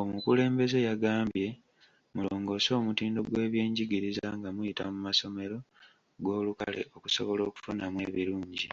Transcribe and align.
Omukulembeze 0.00 0.78
yagambye, 0.88 1.48
mulongoose 2.14 2.70
omutindo 2.80 3.20
gw'ebyenjigiriza 3.28 4.26
nga 4.38 4.48
muyita 4.54 4.84
mu 4.92 4.98
masomero 5.06 5.58
g'olukale 6.22 6.82
okusobola 6.96 7.42
okufunamu 7.48 7.98
ebirungi. 8.08 8.68